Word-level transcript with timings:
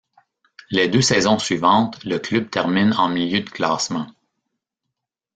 Les 0.71 0.87
deux 0.87 1.03
saisons 1.03 1.37
suivantes, 1.37 2.03
le 2.05 2.17
club 2.17 2.49
termine 2.49 2.91
en 2.93 3.07
milieu 3.07 3.41
de 3.41 3.49
classement. 3.51 4.07